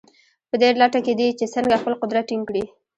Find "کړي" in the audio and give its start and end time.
2.49-2.63